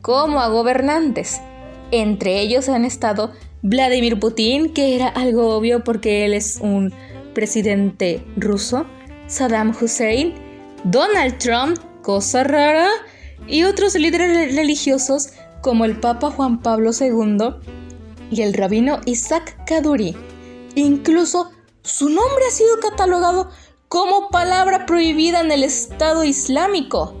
como 0.00 0.40
a 0.40 0.48
gobernantes. 0.48 1.40
Entre 1.90 2.40
ellos 2.40 2.68
han 2.68 2.84
estado 2.84 3.32
Vladimir 3.62 4.18
Putin, 4.18 4.72
que 4.72 4.96
era 4.96 5.08
algo 5.08 5.54
obvio 5.54 5.84
porque 5.84 6.24
él 6.24 6.32
es 6.32 6.58
un 6.62 6.92
presidente 7.34 8.24
ruso, 8.36 8.86
Saddam 9.30 9.74
Hussein, 9.80 10.34
Donald 10.84 11.38
Trump, 11.38 11.78
cosa 12.02 12.42
rara, 12.44 12.88
y 13.46 13.62
otros 13.62 13.94
líderes 13.94 14.54
religiosos 14.54 15.30
como 15.62 15.84
el 15.84 15.98
Papa 15.98 16.30
Juan 16.30 16.60
Pablo 16.60 16.90
II 16.98 17.54
y 18.30 18.42
el 18.42 18.54
rabino 18.54 19.00
Isaac 19.06 19.64
Kaduri. 19.66 20.16
Incluso 20.74 21.50
su 21.82 22.08
nombre 22.08 22.44
ha 22.48 22.52
sido 22.52 22.80
catalogado 22.80 23.50
como 23.88 24.28
palabra 24.30 24.86
prohibida 24.86 25.40
en 25.40 25.50
el 25.50 25.64
Estado 25.64 26.24
Islámico. 26.24 27.14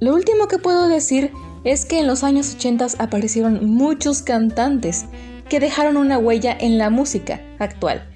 Lo 0.00 0.14
último 0.14 0.48
que 0.48 0.58
puedo 0.58 0.88
decir 0.88 1.32
es 1.64 1.84
que 1.84 1.98
en 1.98 2.06
los 2.06 2.24
años 2.24 2.54
80 2.54 2.86
aparecieron 2.98 3.66
muchos 3.66 4.22
cantantes 4.22 5.06
que 5.48 5.60
dejaron 5.60 5.96
una 5.96 6.18
huella 6.18 6.56
en 6.58 6.78
la 6.78 6.90
música 6.90 7.40
actual. 7.58 8.08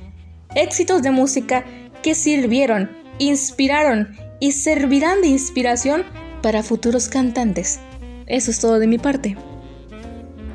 Éxitos 0.54 1.02
de 1.02 1.10
música 1.10 1.64
que 2.04 2.14
sirvieron, 2.14 2.90
inspiraron 3.18 4.14
y 4.38 4.52
servirán 4.52 5.22
de 5.22 5.28
inspiración 5.28 6.04
para 6.42 6.62
futuros 6.62 7.08
cantantes. 7.08 7.80
Eso 8.26 8.50
es 8.50 8.60
todo 8.60 8.78
de 8.78 8.86
mi 8.86 8.98
parte. 8.98 9.36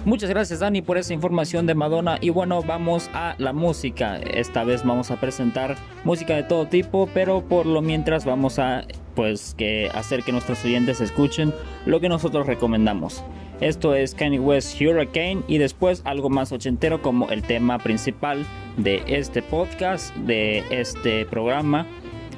Muchas 0.06 0.30
gracias 0.30 0.60
Dani 0.60 0.84
por 0.84 1.00
esa 1.00 1.14
información 1.14 1.66
de 1.66 1.74
Madonna 1.74 2.20
y 2.22 2.30
bueno 2.30 2.62
vamos 2.62 3.10
a 3.14 3.34
la 3.40 3.52
música. 3.52 4.18
Esta 4.18 4.64
vez 4.64 4.86
vamos 4.86 5.10
a 5.10 5.20
presentar 5.20 5.76
música 6.04 6.36
de 6.36 6.44
todo 6.44 6.68
tipo, 6.68 7.10
pero 7.16 7.42
por 7.42 7.66
lo 7.66 7.82
mientras 7.82 8.26
vamos 8.26 8.60
a 8.60 8.86
pues 9.16 9.56
que 9.58 9.90
hacer 9.94 10.24
que 10.24 10.32
nuestros 10.32 10.64
oyentes 10.66 11.02
escuchen 11.02 11.54
lo 11.86 12.00
que 12.00 12.10
nosotros 12.10 12.48
recomendamos. 12.48 13.24
Esto 13.62 13.94
es 13.94 14.16
Kanye 14.16 14.40
West 14.40 14.80
Hurricane 14.80 15.44
y 15.48 15.58
después 15.58 16.02
algo 16.06 16.30
más 16.30 16.52
ochentero 16.52 17.02
como 17.02 17.30
el 17.30 17.44
tema 17.44 17.78
principal 17.80 18.46
de 18.78 19.04
este 19.08 19.42
podcast, 19.42 20.16
de 20.16 20.64
este 20.70 21.26
programa, 21.26 21.86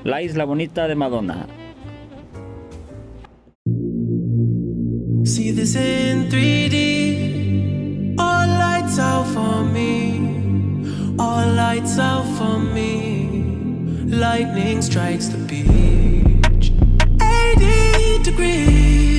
La 0.03 0.23
Isla 0.23 0.45
Bonita 0.45 0.87
de 0.87 0.95
Madonna. 0.95 1.45
See 5.23 5.51
this 5.51 5.75
in 5.75 6.29
3D. 6.29 8.15
All 8.17 8.47
lights 8.47 8.97
out 8.97 9.27
for 9.27 9.63
me. 9.63 10.17
All 11.19 11.53
lights 11.53 11.99
out 11.99 12.25
for 12.37 12.57
me. 12.57 13.29
Lightning 14.07 14.81
strikes 14.81 15.29
the 15.29 15.37
beach. 15.37 16.10
80 18.37 19.10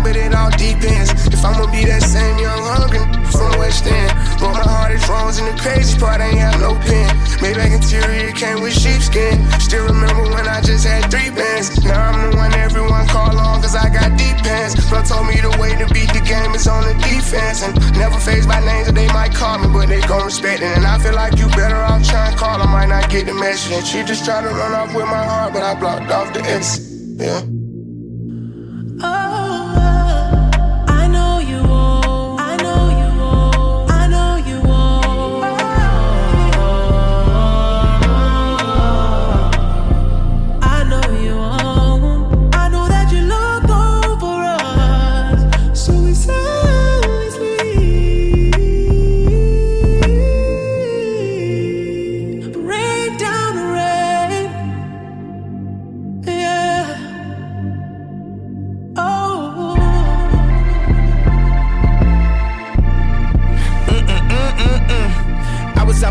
it, 0.00 0.04
but 0.04 0.16
it 0.16 0.34
all 0.34 0.50
depends. 0.50 1.10
If 1.28 1.44
I'ma 1.44 1.70
be 1.70 1.84
that 1.84 2.02
same 2.02 2.38
young 2.38 2.60
hungry 2.64 3.00
from 3.30 3.58
West 3.58 3.86
End. 3.86 4.12
But 4.40 4.52
my 4.52 4.64
heart 4.64 4.92
is 4.92 5.04
frozen, 5.04 5.46
the 5.46 5.56
crazy 5.60 5.98
part 5.98 6.20
I 6.20 6.28
ain't 6.28 6.38
have 6.38 6.60
no 6.60 6.74
pen. 6.74 7.08
Maybach 7.40 7.72
interior 7.72 8.32
came 8.32 8.60
with 8.60 8.74
sheepskin. 8.74 9.40
Still 9.60 9.86
remember 9.86 10.24
when 10.32 10.48
I 10.48 10.60
just 10.60 10.86
had 10.86 11.10
three 11.10 11.30
bands. 11.30 11.84
Now 11.84 12.10
I'm 12.10 12.30
the 12.30 12.36
one 12.36 12.52
everyone 12.54 13.06
call 13.08 13.36
on, 13.36 13.62
cause 13.62 13.76
I 13.76 13.88
got 13.88 14.16
deep 14.18 14.36
pants. 14.44 14.76
Bro 14.88 15.04
told 15.04 15.26
me 15.26 15.40
the 15.40 15.52
way 15.60 15.76
to 15.76 15.86
beat 15.92 16.12
the 16.12 16.24
game 16.24 16.54
is 16.54 16.66
on 16.66 16.84
the 16.84 16.94
defense. 17.04 17.62
And 17.62 17.76
never 17.96 18.18
face 18.18 18.46
my 18.46 18.60
names 18.60 18.86
that 18.88 18.94
they 18.94 19.08
might 19.08 19.34
call 19.34 19.58
me, 19.58 19.68
but 19.68 19.88
they 19.88 20.00
gon' 20.02 20.24
respect 20.24 20.62
it. 20.62 20.72
And 20.76 20.86
I 20.86 20.98
feel 20.98 21.14
like 21.14 21.38
you 21.38 21.46
better 21.52 21.76
off 21.76 22.02
trying 22.08 22.32
to 22.32 22.38
call, 22.38 22.60
I 22.60 22.66
might 22.66 22.88
not 22.88 23.10
get 23.10 23.26
the 23.26 23.34
message. 23.34 23.72
And 23.72 23.86
she 23.86 24.02
just 24.04 24.24
try 24.24 24.40
to 24.40 24.48
run 24.48 24.72
off 24.72 24.94
with 24.94 25.06
my 25.06 25.24
heart, 25.24 25.52
but 25.52 25.62
I 25.62 25.74
blocked 25.78 26.10
off 26.10 26.32
the 26.32 26.40
X. 26.40 26.80
Yeah. 27.20 27.59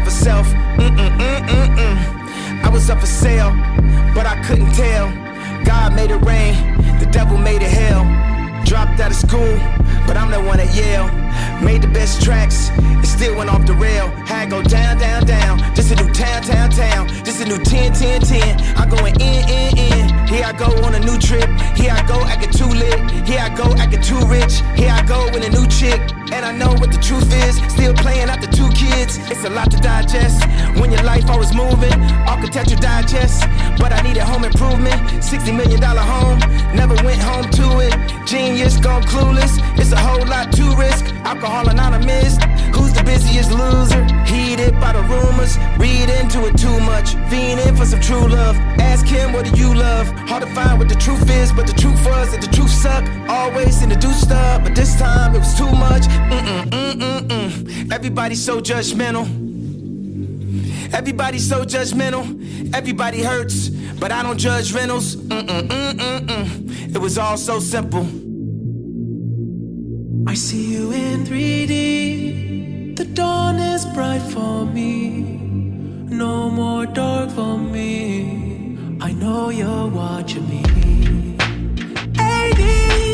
for 0.09 0.15
self. 0.15 0.47
Mm-mm-mm-mm-mm. 0.77 1.97
I 2.63 2.69
was 2.69 2.89
up 2.89 2.99
for 2.99 3.05
sale, 3.05 3.51
but 4.15 4.25
I 4.25 4.41
couldn't 4.45 4.73
tell. 4.73 5.11
God 5.63 5.95
made 5.95 6.11
it 6.11 6.21
rain, 6.25 6.55
the 6.99 7.05
devil 7.11 7.37
made 7.37 7.61
it 7.61 7.69
hell. 7.69 8.03
Dropped 8.65 8.99
out 8.99 9.11
of 9.11 9.17
school, 9.17 9.55
but 10.07 10.17
I'm 10.17 10.31
the 10.31 10.41
one 10.41 10.59
at 10.59 10.73
Yale. 10.75 11.07
Made 11.63 11.81
the 11.81 11.87
best 11.87 12.21
tracks, 12.23 12.69
it 12.77 13.07
still 13.07 13.35
went 13.35 13.49
off 13.49 13.65
the 13.65 13.73
rail. 13.73 14.07
Had 14.25 14.49
go 14.49 14.61
down, 14.61 14.97
down, 14.97 15.25
down. 15.25 15.57
This 15.75 15.91
a 15.91 15.95
new 15.95 16.11
town, 16.13 16.41
town, 16.43 16.69
town. 16.69 17.07
This 17.23 17.41
a 17.41 17.45
new 17.45 17.57
10, 17.57 17.93
10, 17.93 18.21
10. 18.21 18.77
I 18.77 18.85
going 18.85 19.15
in, 19.19 19.41
in, 19.49 19.77
in. 19.77 20.27
Here 20.27 20.45
I 20.45 20.53
go 20.53 20.69
on 20.85 20.95
a 20.95 20.99
new 20.99 21.17
trip. 21.17 21.49
Here 21.75 21.91
I 21.91 22.05
go 22.07 22.21
acting 22.25 22.51
too 22.51 22.69
lit. 22.69 22.99
Here 23.27 23.39
I 23.41 23.49
go 23.49 23.73
acting 23.75 24.01
too 24.01 24.21
rich. 24.27 24.61
Here 24.75 24.91
I 24.91 25.01
go 25.05 25.25
with 25.33 25.43
a 25.43 25.49
new 25.49 25.67
chick. 25.67 25.99
And 26.31 26.45
I 26.45 26.51
know 26.51 26.69
what 26.79 26.91
the 26.91 27.01
truth 27.01 27.33
is. 27.47 27.57
Still 27.73 27.93
playing 27.93 28.29
out 28.29 28.39
the 28.39 28.47
two 28.47 28.69
kids. 28.69 29.17
It's 29.31 29.43
a 29.43 29.49
lot 29.49 29.71
to 29.71 29.77
digest. 29.77 30.45
When 30.79 30.91
your 30.91 31.03
life 31.03 31.27
always 31.29 31.53
moving, 31.53 31.93
architecture 32.29 32.75
digest. 32.75 33.41
But 33.79 33.91
I 33.91 34.01
needed 34.01 34.23
home 34.23 34.43
improvement. 34.43 35.01
$60 35.19 35.55
million 35.57 35.81
home. 35.81 36.39
Never 36.75 36.95
went 37.03 37.21
home 37.21 37.49
to 37.59 37.79
it. 37.79 37.93
Genius 38.27 38.77
gone 38.77 39.03
clueless. 39.03 39.57
It's 39.79 39.91
a 39.91 39.97
whole 39.97 40.25
lot 40.27 40.51
to 40.53 40.63
Alcohol 41.29 41.69
Anonymous, 41.69 42.37
who's 42.73 42.91
the 42.91 43.03
busiest 43.05 43.51
loser? 43.51 44.03
Heated 44.25 44.73
by 44.81 44.93
the 44.93 45.03
rumors, 45.03 45.59
read 45.77 46.09
into 46.09 46.47
it 46.47 46.57
too 46.57 46.79
much. 46.79 47.13
Fiending 47.29 47.77
for 47.77 47.85
some 47.85 48.01
true 48.01 48.27
love. 48.27 48.55
Ask 48.81 49.05
him, 49.05 49.31
what 49.33 49.45
do 49.45 49.55
you 49.55 49.75
love? 49.75 50.07
Hard 50.27 50.41
to 50.41 50.49
find 50.55 50.79
what 50.79 50.89
the 50.89 50.95
truth 50.95 51.29
is, 51.29 51.51
but 51.51 51.67
the 51.67 51.73
truth 51.73 52.03
was 52.03 52.31
that 52.31 52.41
the 52.41 52.47
truth 52.47 52.71
sucked. 52.71 53.07
Always 53.29 53.83
in 53.83 53.89
the 53.89 53.95
do 53.95 54.11
stuff, 54.13 54.63
but 54.63 54.73
this 54.73 54.97
time 54.97 55.35
it 55.35 55.39
was 55.39 55.55
too 55.55 55.71
much. 55.71 56.01
Mm-mm, 56.31 56.63
mm-mm, 56.71 57.27
mm. 57.27 57.91
Everybody's 57.93 58.43
so 58.43 58.59
judgmental. 58.59 59.27
Everybody's 60.95 61.47
so 61.47 61.63
judgmental. 61.63 62.25
Everybody 62.73 63.21
hurts, 63.21 63.69
but 63.69 64.11
I 64.11 64.23
don't 64.23 64.39
judge 64.39 64.73
rentals. 64.73 65.15
Mm-mm, 65.15 65.67
mm-mm, 65.67 66.19
mm. 66.21 66.95
It 66.95 66.99
was 66.99 67.19
all 67.19 67.37
so 67.37 67.59
simple. 67.59 68.07
I 70.29 70.35
see 70.35 70.73
you 70.73 70.91
in 70.91 71.25
3D. 71.25 72.95
The 72.95 73.05
dawn 73.05 73.55
is 73.55 73.83
bright 73.95 74.21
for 74.21 74.63
me. 74.63 75.23
No 76.23 76.51
more 76.51 76.85
dark 76.85 77.31
for 77.31 77.57
me. 77.57 78.77
I 79.01 79.11
know 79.11 79.49
you're 79.49 79.87
watching 79.87 80.47
me. 80.47 80.61
80 82.19 83.08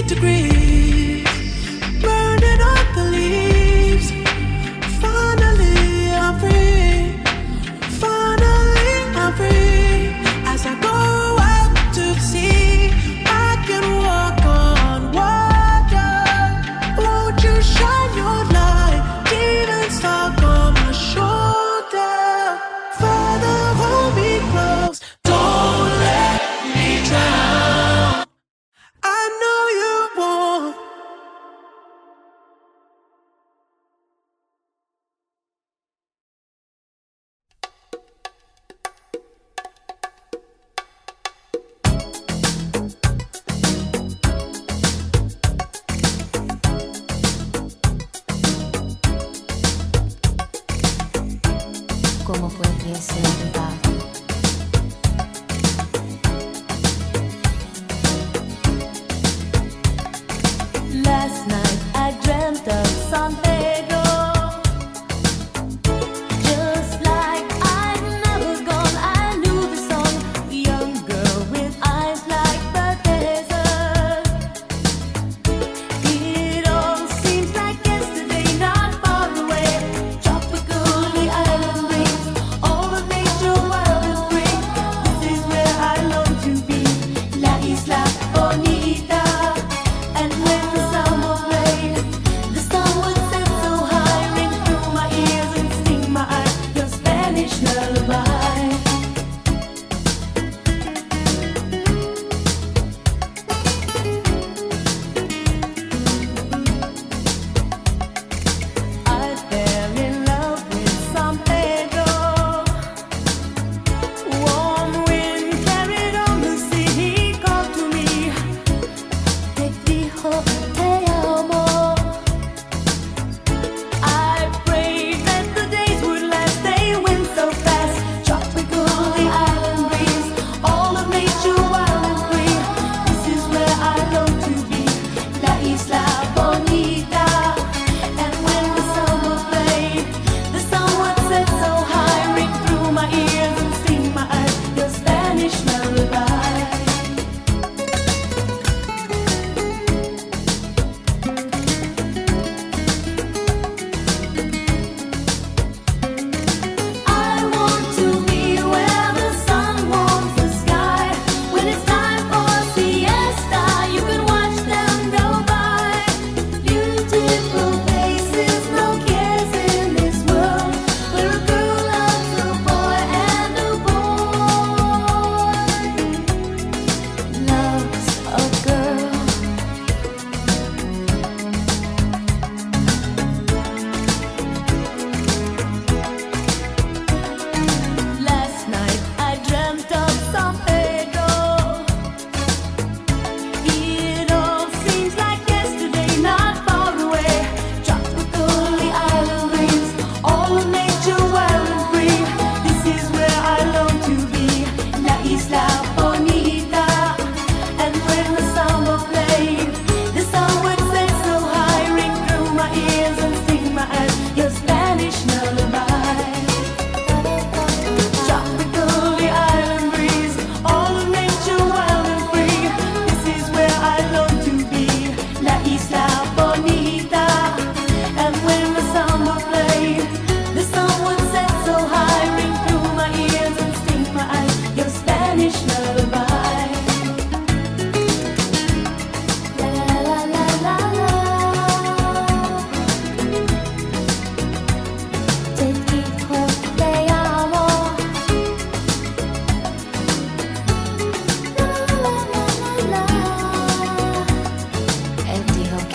empty 255.27 255.63
hotel. 255.69 255.94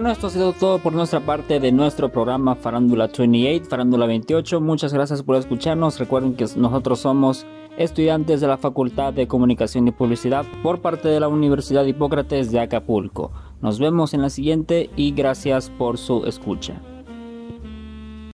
Bueno, 0.00 0.12
esto 0.12 0.28
ha 0.28 0.30
sido 0.30 0.54
todo 0.54 0.78
por 0.78 0.94
nuestra 0.94 1.20
parte 1.20 1.60
de 1.60 1.72
nuestro 1.72 2.08
programa 2.08 2.54
Farándula 2.54 3.10
28, 3.14 3.66
Farándula 3.68 4.06
28. 4.06 4.58
Muchas 4.58 4.94
gracias 4.94 5.22
por 5.22 5.36
escucharnos. 5.36 5.98
Recuerden 5.98 6.36
que 6.36 6.46
nosotros 6.56 7.00
somos 7.00 7.44
estudiantes 7.76 8.40
de 8.40 8.46
la 8.46 8.56
Facultad 8.56 9.12
de 9.12 9.28
Comunicación 9.28 9.86
y 9.88 9.92
Publicidad 9.92 10.46
por 10.62 10.80
parte 10.80 11.08
de 11.08 11.20
la 11.20 11.28
Universidad 11.28 11.84
Hipócrates 11.84 12.50
de 12.50 12.60
Acapulco. 12.60 13.30
Nos 13.60 13.78
vemos 13.78 14.14
en 14.14 14.22
la 14.22 14.30
siguiente 14.30 14.88
y 14.96 15.12
gracias 15.12 15.68
por 15.68 15.98
su 15.98 16.24
escucha. 16.24 16.80